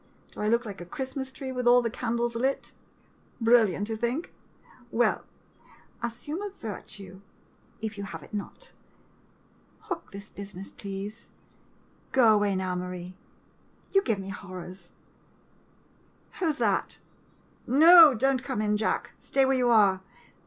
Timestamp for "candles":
1.91-2.33